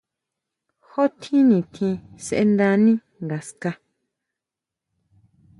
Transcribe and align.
¿Ju 0.89 1.03
tjín 1.19 1.45
nitjín 1.49 1.95
sʼendani 2.25 2.93
ngaská? 3.25 3.71